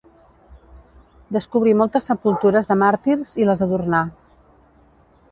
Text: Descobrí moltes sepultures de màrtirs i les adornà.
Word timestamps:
Descobrí 1.35 1.73
moltes 1.81 2.07
sepultures 2.11 2.69
de 2.71 2.77
màrtirs 2.83 3.33
i 3.43 3.47
les 3.51 3.61
adornà. 3.67 4.01